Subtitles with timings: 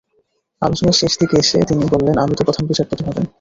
[0.61, 3.25] আলোচনার শেষ দিকে এসে তিনি বললেন, আপনি তো প্রধান বিচারপতি হবেন।